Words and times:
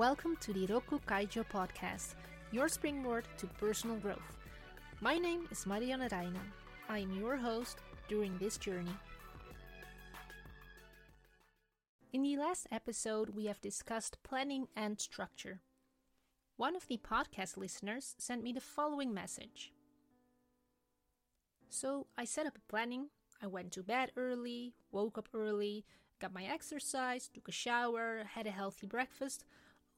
Welcome 0.00 0.38
to 0.40 0.54
the 0.54 0.66
Rokku 0.66 0.98
Kaijo 1.04 1.44
podcast, 1.44 2.14
your 2.52 2.70
springboard 2.70 3.26
to 3.36 3.46
personal 3.46 3.96
growth. 3.96 4.38
My 5.02 5.18
name 5.18 5.46
is 5.50 5.66
Marianne 5.66 6.08
Reijnen. 6.08 6.54
I 6.88 7.00
am 7.00 7.12
your 7.12 7.36
host 7.36 7.80
during 8.08 8.38
this 8.38 8.56
journey. 8.56 8.96
In 12.14 12.22
the 12.22 12.38
last 12.38 12.66
episode, 12.72 13.36
we 13.36 13.44
have 13.44 13.60
discussed 13.60 14.16
planning 14.22 14.68
and 14.74 14.98
structure. 14.98 15.60
One 16.56 16.74
of 16.76 16.86
the 16.88 16.96
podcast 16.96 17.58
listeners 17.58 18.14
sent 18.16 18.42
me 18.42 18.54
the 18.54 18.60
following 18.62 19.12
message. 19.12 19.70
So 21.68 22.06
I 22.16 22.24
set 22.24 22.46
up 22.46 22.56
a 22.56 22.70
planning. 22.72 23.10
I 23.42 23.48
went 23.48 23.72
to 23.72 23.82
bed 23.82 24.12
early, 24.16 24.72
woke 24.92 25.18
up 25.18 25.28
early, 25.34 25.84
got 26.20 26.32
my 26.32 26.44
exercise, 26.44 27.28
took 27.28 27.48
a 27.48 27.52
shower, 27.52 28.24
had 28.32 28.46
a 28.46 28.50
healthy 28.50 28.86
breakfast, 28.86 29.44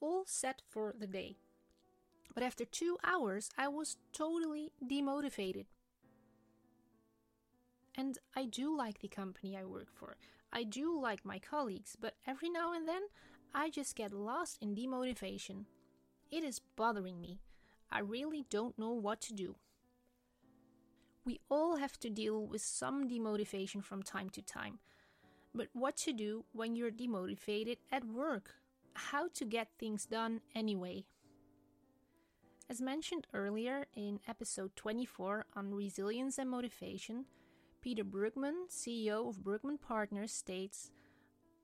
all 0.03 0.25
set 0.27 0.61
for 0.69 0.95
the 0.99 1.07
day. 1.07 1.37
But 2.35 2.43
after 2.43 2.65
two 2.65 2.99
hours, 3.05 3.49
I 3.57 3.69
was 3.69 3.97
totally 4.13 4.73
demotivated. 4.85 5.67
And 7.95 8.19
I 8.35 8.47
do 8.47 8.77
like 8.77 9.01
the 9.01 9.09
company 9.09 9.57
I 9.57 9.65
work 9.65 9.89
for. 9.95 10.17
I 10.53 10.65
do 10.65 10.99
like 11.01 11.25
my 11.25 11.39
colleagues, 11.39 11.97
but 11.99 12.15
every 12.27 12.51
now 12.51 12.73
and 12.73 12.89
then 12.89 13.03
I 13.55 13.71
just 13.71 13.97
get 13.97 14.13
lost 14.13 14.59
in 14.61 14.75
demotivation. 14.75 15.67
It 16.31 16.43
is 16.43 16.61
bothering 16.77 17.21
me. 17.21 17.41
I 17.91 18.01
really 18.01 18.47
don't 18.49 18.79
know 18.79 18.93
what 18.93 19.21
to 19.23 19.35
do. 19.35 19.57
We 21.25 21.41
all 21.51 21.77
have 21.77 22.01
to 22.01 22.11
deal 22.11 22.45
with 22.45 22.63
some 22.63 23.09
demotivation 23.09 23.85
from 23.85 24.03
time 24.03 24.31
to 24.31 24.43
time. 24.43 24.79
But 25.55 25.69
what 25.75 25.97
to 25.99 26.13
do 26.13 26.45
when 26.53 26.75
you're 26.75 26.91
demotivated 26.91 27.77
at 27.93 28.05
work? 28.05 28.55
How 28.95 29.29
to 29.35 29.45
get 29.45 29.69
things 29.79 30.07
done 30.07 30.41
anyway? 30.55 31.05
As 32.69 32.81
mentioned 32.81 33.27
earlier 33.35 33.87
in 33.95 34.21
episode 34.29 34.75
24 34.77 35.47
on 35.57 35.75
resilience 35.75 36.39
and 36.39 36.49
motivation, 36.49 37.27
Peter 37.81 38.05
Bregman, 38.05 38.69
CEO 38.71 39.29
of 39.29 39.43
Bregman 39.43 39.81
Partners, 39.81 40.33
states 40.33 40.91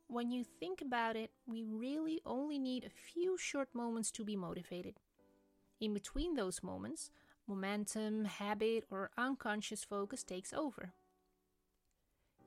When 0.09 0.31
you 0.31 0.45
think 0.45 0.81
about 0.81 1.17
it, 1.17 1.31
we 1.47 1.63
really 1.63 2.21
only 2.27 2.59
need 2.59 2.85
a 2.85 2.91
few 2.91 3.39
short 3.39 3.69
moments 3.75 4.11
to 4.13 4.25
be 4.25 4.37
motivated. 4.37 5.01
In 5.81 5.95
between 5.95 6.35
those 6.35 6.63
moments, 6.63 7.11
momentum, 7.47 8.25
habit, 8.25 8.85
or 8.91 9.11
unconscious 9.17 9.85
focus 9.85 10.23
takes 10.23 10.53
over. 10.53 10.93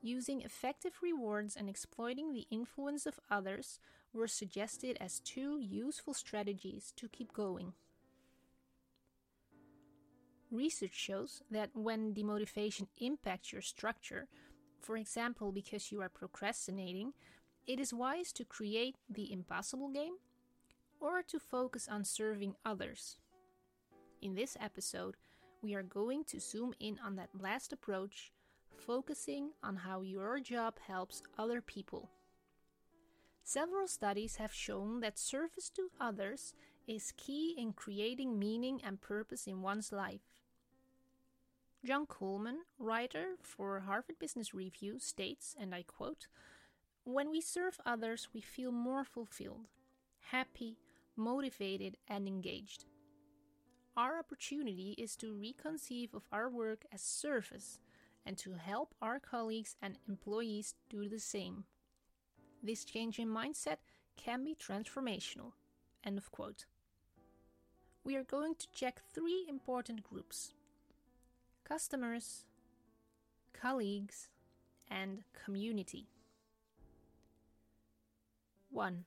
Using 0.04 0.42
effective 0.42 0.94
rewards 1.02 1.56
and 1.56 1.70
exploiting 1.70 2.34
the 2.34 2.48
influence 2.50 3.06
of 3.06 3.20
others 3.30 3.80
were 4.14 4.28
suggested 4.28 4.98
as 5.00 5.20
two 5.20 5.60
useful 5.60 6.14
strategies 6.14 6.94
to 6.98 7.08
keep 7.08 7.34
going. 7.34 7.74
Research 10.52 10.94
shows 10.94 11.42
that 11.50 11.70
when 11.74 12.14
demotivation 12.14 12.88
impacts 13.00 13.54
your 13.54 13.62
structure, 13.62 14.28
for 14.82 14.98
example, 14.98 15.52
because 15.52 15.92
you 15.92 16.02
are 16.02 16.10
procrastinating, 16.10 17.14
it 17.66 17.80
is 17.80 17.94
wise 17.94 18.34
to 18.34 18.44
create 18.44 18.96
the 19.10 19.32
impossible 19.32 19.90
game 19.90 20.16
or 21.00 21.22
to 21.24 21.40
focus 21.40 21.88
on 21.90 22.04
serving 22.04 22.56
others. 22.66 23.18
In 24.22 24.36
this 24.36 24.58
episode, 24.60 25.16
we 25.62 25.74
are 25.74 25.84
going 25.84 26.26
to 26.26 26.40
zoom 26.40 26.74
in 26.80 27.00
on 27.04 27.16
that 27.16 27.30
last 27.40 27.72
approach, 27.72 28.34
focusing 28.76 29.52
on 29.64 29.78
how 29.78 30.02
your 30.02 30.40
job 30.40 30.80
helps 30.86 31.24
other 31.38 31.62
people. 31.62 32.10
Several 33.44 33.88
studies 33.88 34.38
have 34.38 34.54
shown 34.54 35.00
that 35.02 35.20
service 35.20 35.70
to 35.72 35.90
others 36.00 36.54
is 36.88 37.14
key 37.18 37.56
in 37.58 37.74
creating 37.74 38.40
meaning 38.40 38.82
and 38.84 39.02
purpose 39.02 39.48
in 39.48 39.62
one's 39.62 39.92
life. 39.92 40.42
John 41.84 42.06
Coleman, 42.06 42.60
writer 42.78 43.36
for 43.42 43.80
Harvard 43.80 44.20
Business 44.20 44.54
Review, 44.54 45.00
states, 45.00 45.56
and 45.60 45.74
I 45.74 45.84
quote, 45.84 46.28
When 47.04 47.32
we 47.32 47.42
serve 47.42 47.80
others, 47.86 48.30
we 48.34 48.42
feel 48.42 48.72
more 48.72 49.04
fulfilled, 49.04 49.68
happy, 50.32 50.78
motivated, 51.16 51.98
and 52.08 52.28
engaged. 52.28 52.86
Our 53.98 54.20
opportunity 54.20 54.96
is 54.98 55.16
to 55.18 55.34
reconceive 55.34 56.14
of 56.14 56.24
our 56.32 56.50
work 56.50 56.86
as 56.94 57.02
service 57.02 57.80
and 58.26 58.38
to 58.38 58.54
help 58.54 58.94
our 59.02 59.20
colleagues 59.20 59.76
and 59.82 59.98
employees 60.08 60.76
do 60.90 61.10
the 61.10 61.20
same. 61.20 61.66
This 62.64 62.86
change 62.86 63.18
in 63.18 63.28
mindset 63.28 63.78
can 64.18 64.44
be 64.44 64.56
transformational. 64.56 65.54
End 66.04 66.18
of 66.18 66.32
quote. 66.32 66.66
We 68.04 68.16
are 68.16 68.24
going 68.24 68.56
to 68.56 68.68
check 68.74 69.02
three 69.14 69.46
important 69.48 70.04
groups 70.04 70.54
customers, 71.64 72.46
colleagues, 73.54 74.30
and 74.90 75.24
community. 75.46 76.08
1. 78.70 79.06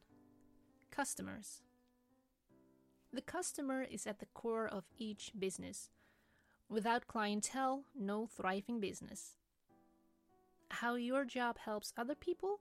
Customers. 0.91 1.61
The 3.13 3.21
customer 3.23 3.83
is 3.83 4.07
at 4.07 4.19
the 4.19 4.27
core 4.35 4.67
of 4.67 4.85
each 4.99 5.33
business. 5.39 5.91
Without 6.69 7.07
clientele, 7.07 7.85
no 7.99 8.27
thriving 8.27 8.81
business. 8.81 9.37
How 10.71 10.95
your 10.97 11.25
job 11.25 11.59
helps 11.59 11.93
other 11.97 12.15
people? 12.15 12.61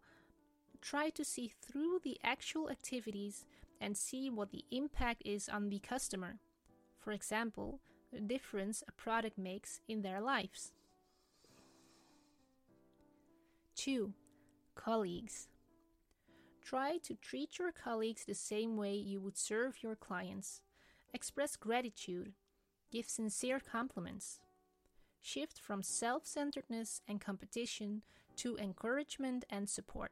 Try 0.84 1.12
to 1.12 1.24
see 1.24 1.48
through 1.62 2.02
the 2.04 2.20
actual 2.26 2.70
activities 2.70 3.46
and 3.80 3.96
see 3.96 4.30
what 4.30 4.52
the 4.52 4.66
impact 4.70 5.22
is 5.24 5.48
on 5.48 5.70
the 5.70 5.80
customer. 5.80 6.40
For 7.00 7.14
example, 7.14 7.80
the 8.12 8.20
difference 8.20 8.84
a 8.86 8.92
product 8.92 9.38
makes 9.38 9.80
in 9.88 10.02
their 10.02 10.20
lives. 10.20 10.74
2. 13.78 14.12
Colleagues. 14.76 15.48
Try 16.62 16.98
to 17.04 17.16
treat 17.16 17.58
your 17.58 17.72
colleagues 17.72 18.26
the 18.26 18.36
same 18.36 18.76
way 18.76 18.94
you 18.94 19.22
would 19.22 19.38
serve 19.38 19.84
your 19.84 19.96
clients. 19.96 20.60
Express 21.14 21.56
gratitude. 21.56 22.34
Give 22.92 23.08
sincere 23.08 23.62
compliments. 23.62 24.42
Shift 25.22 25.60
from 25.60 25.82
self 25.82 26.26
centeredness 26.26 27.02
and 27.08 27.22
competition 27.22 28.02
to 28.36 28.58
encouragement 28.58 29.46
and 29.50 29.70
support. 29.70 30.12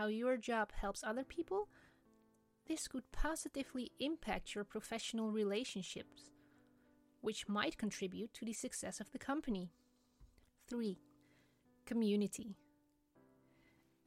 How 0.00 0.06
your 0.06 0.38
job 0.38 0.72
helps 0.72 1.04
other 1.04 1.24
people 1.24 1.68
this 2.66 2.88
could 2.88 3.12
positively 3.12 3.92
impact 4.00 4.54
your 4.54 4.64
professional 4.64 5.30
relationships, 5.30 6.30
which 7.20 7.50
might 7.50 7.76
contribute 7.76 8.32
to 8.32 8.46
the 8.46 8.54
success 8.54 8.98
of 8.98 9.12
the 9.12 9.18
company. 9.18 9.72
3. 10.70 10.96
Community. 11.84 12.56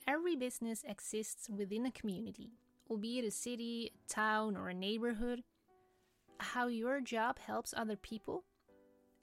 Every 0.07 0.35
business 0.35 0.83
exists 0.83 1.47
within 1.47 1.85
a 1.85 1.91
community, 1.91 2.53
albeit 2.89 3.25
a 3.25 3.29
city, 3.29 3.91
a 3.93 4.11
town, 4.11 4.57
or 4.57 4.69
a 4.69 4.73
neighborhood. 4.73 5.43
How 6.39 6.65
your 6.65 7.01
job 7.01 7.37
helps 7.37 7.71
other 7.77 7.97
people? 7.97 8.45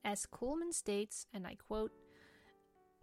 As 0.04 0.24
Coleman 0.24 0.72
states, 0.72 1.26
and 1.34 1.48
I 1.48 1.56
quote, 1.56 1.90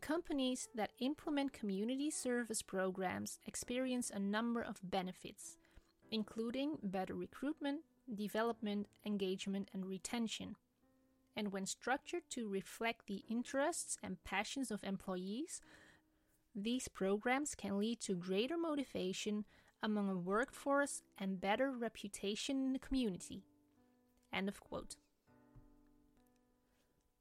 Companies 0.02 0.70
that 0.76 0.92
implement 1.00 1.54
community 1.54 2.12
service 2.12 2.62
programs 2.62 3.40
experience 3.46 4.12
a 4.14 4.20
number 4.20 4.62
of 4.62 4.80
benefits, 4.84 5.58
including 6.12 6.78
better 6.84 7.16
recruitment, 7.16 7.82
development, 8.14 8.88
engagement, 9.06 9.70
and 9.74 9.86
retention. 9.86 10.56
And 11.36 11.52
when 11.52 11.66
structured 11.66 12.24
to 12.32 12.48
reflect 12.48 13.08
the 13.08 13.24
interests 13.30 13.98
and 14.04 14.24
passions 14.24 14.72
of 14.72 14.84
employees, 14.84 15.62
these 16.56 16.88
programs 16.88 17.54
can 17.54 17.78
lead 17.78 18.00
to 18.02 18.16
greater 18.16 18.58
motivation 18.58 19.46
among 19.84 20.10
a 20.10 20.18
workforce 20.18 21.02
and 21.18 21.42
better 21.42 21.72
reputation 21.72 22.64
in 22.64 22.74
the 22.74 22.80
community. 22.80 23.44
End 24.34 24.48
of 24.48 24.60
quote. 24.60 24.96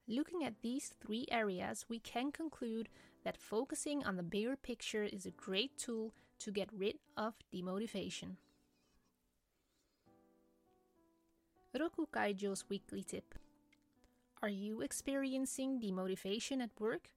Looking 0.08 0.44
at 0.44 0.62
these 0.62 0.94
three 1.00 1.26
areas, 1.32 1.84
we 1.88 1.98
can 1.98 2.30
conclude 2.30 2.88
that 3.24 3.36
focusing 3.36 4.04
on 4.04 4.16
the 4.16 4.22
bigger 4.22 4.56
picture 4.56 5.02
is 5.02 5.26
a 5.26 5.32
great 5.32 5.76
tool 5.76 6.14
to 6.38 6.52
get 6.52 6.68
rid 6.72 6.98
of 7.16 7.34
demotivation. 7.52 8.36
Rokku 11.74 12.06
Kaijo's 12.10 12.64
weekly 12.68 13.02
tip. 13.02 13.34
Are 14.42 14.48
you 14.48 14.80
experiencing 14.80 15.80
demotivation 15.80 16.62
at 16.62 16.70
work? 16.78 17.10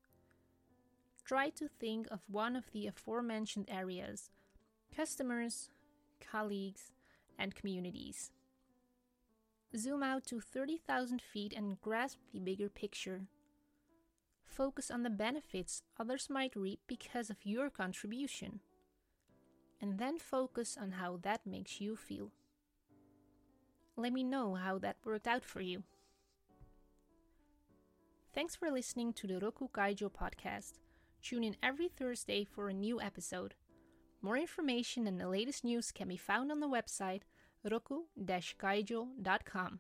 Try 1.24 1.50
to 1.52 1.68
think 1.68 2.08
of 2.10 2.22
one 2.28 2.56
of 2.56 2.72
the 2.72 2.88
aforementioned 2.88 3.70
areas 3.70 4.32
customers, 4.96 5.70
colleagues, 6.20 6.92
and 7.38 7.54
communities. 7.54 8.32
Zoom 9.76 10.04
out 10.04 10.26
to 10.28 10.40
30,000 10.40 11.22
feet 11.22 11.54
and 11.54 11.82
grasp 11.82 12.20
the 12.32 12.40
bigger 12.40 12.70
picture. 12.70 13.22
Focus 14.46 14.92
on 14.92 15.04
the 15.04 15.10
benefits 15.10 15.84
others 15.98 16.30
might 16.30 16.56
reap 16.56 16.82
because 16.88 17.30
of 17.30 17.46
your 17.46 17.70
contribution. 17.70 18.60
and 19.82 19.98
then 19.98 20.18
focus 20.20 20.78
on 20.80 20.92
how 20.94 21.18
that 21.18 21.46
makes 21.46 21.80
you 21.82 21.96
feel. 21.96 22.32
Let 23.96 24.14
me 24.14 24.24
know 24.24 24.56
how 24.56 24.80
that 24.80 24.98
worked 25.06 25.28
out 25.28 25.44
for 25.46 25.62
you. 25.62 25.84
Thanks 28.34 28.56
for 28.56 28.72
listening 28.72 29.14
to 29.14 29.28
the 29.28 29.40
Rokku 29.40 29.70
Kaijo 29.72 30.10
podcast. 30.12 30.74
Tune 31.22 31.44
in 31.44 31.56
every 31.62 31.88
Thursday 31.90 32.44
for 32.44 32.70
a 32.70 32.74
new 32.74 33.02
episode. 33.02 33.56
More 34.22 34.38
information 34.38 35.08
and 35.08 35.20
the 35.20 35.28
latest 35.28 35.64
news 35.64 35.92
can 35.92 36.08
be 36.08 36.18
found 36.18 36.52
on 36.52 36.60
the 36.60 36.68
website 36.68 37.22
rokku-kaijo.com. 37.64 39.80